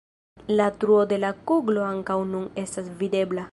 La 0.47 0.69
truo 0.83 1.01
de 1.11 1.19
la 1.25 1.31
kuglo 1.51 1.85
ankaŭ 1.91 2.17
nun 2.33 2.51
estas 2.65 2.93
videbla. 3.05 3.49